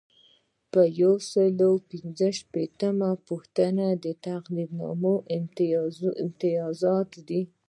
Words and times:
یو 1.01 1.13
سل 1.31 1.55
او 1.67 1.73
پنځلسمه 1.89 3.09
پوښتنه 3.27 3.85
د 4.03 4.05
تقدیرنامو 4.25 5.13
امتیازات 6.19 7.11
دي. 7.27 7.41